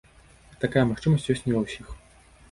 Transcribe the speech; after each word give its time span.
Такая 0.63 0.85
магчымасць 0.91 1.27
ёсць 1.33 1.43
не 1.49 1.53
ва 1.57 1.61
ўсіх. 1.65 1.93